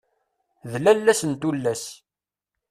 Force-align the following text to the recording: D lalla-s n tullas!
D 0.71 0.73
lalla-s 0.83 1.21
n 1.29 1.33
tullas! 1.41 1.83